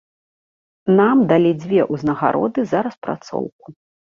Нам 0.99 1.21
далі 1.31 1.51
дзве 1.65 1.79
ўзнагароды 1.99 2.59
за 2.73 2.79
распрацоўку. 2.89 3.67